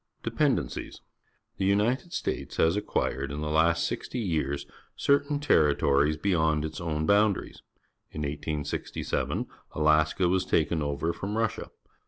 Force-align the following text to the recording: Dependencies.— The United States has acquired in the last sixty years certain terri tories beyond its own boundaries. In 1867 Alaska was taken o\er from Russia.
Dependencies.— 0.23 0.99
The 1.59 1.65
United 1.65 2.11
States 2.11 2.57
has 2.57 2.75
acquired 2.75 3.31
in 3.31 3.41
the 3.41 3.51
last 3.51 3.85
sixty 3.85 4.17
years 4.17 4.65
certain 4.95 5.39
terri 5.39 5.77
tories 5.77 6.17
beyond 6.17 6.65
its 6.65 6.81
own 6.81 7.05
boundaries. 7.05 7.61
In 8.09 8.21
1867 8.23 9.45
Alaska 9.73 10.27
was 10.27 10.43
taken 10.45 10.81
o\er 10.81 11.13
from 11.13 11.37
Russia. 11.37 11.69